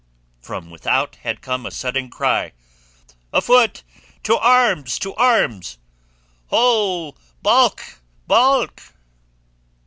[0.41, 2.53] From without had come a sudden cry,
[3.31, 3.83] "Afoot!
[4.23, 4.97] To arms!
[4.97, 5.77] To arms!
[6.51, 7.15] Holâ!
[7.45, 7.99] Balâk!
[8.27, 8.93] Balâk!"